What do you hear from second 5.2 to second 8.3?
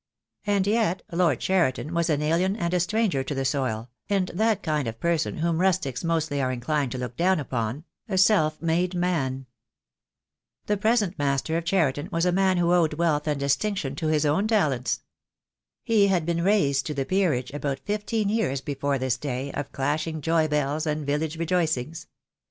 whom rustics mostly are inclined to look down upon— a